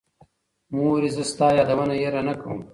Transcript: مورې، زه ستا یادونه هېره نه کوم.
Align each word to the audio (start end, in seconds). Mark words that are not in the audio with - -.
مورې، 0.75 1.09
زه 1.15 1.23
ستا 1.31 1.47
یادونه 1.57 1.93
هېره 1.99 2.21
نه 2.27 2.33
کوم. 2.41 2.59